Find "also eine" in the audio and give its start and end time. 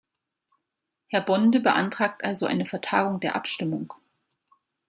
2.23-2.65